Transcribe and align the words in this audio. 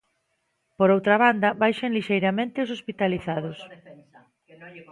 Por 0.77 0.89
outra 0.95 1.15
banda, 1.23 1.49
baixan 1.63 1.93
lixeiramente 1.97 2.63
os 2.65 2.73
hospitalizados. 2.75 3.57